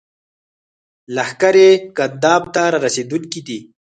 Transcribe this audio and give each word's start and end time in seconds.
لښکرې 1.15 1.69
ګنداب 1.97 2.43
ته 2.53 2.63
را 2.71 2.79
رسېدونکي 2.85 3.41
دي. 3.47 3.59